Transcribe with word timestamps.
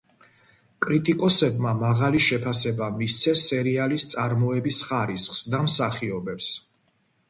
კრიტიკოსებმა 0.85 1.75
მაღალი 1.83 2.23
შეფასება 2.29 2.89
მისცეს 2.97 3.47
სერიალის 3.53 4.11
წარმოების 4.17 4.85
ხარისხს 4.91 5.49
და 5.55 5.65
მსახიობებს. 5.71 6.55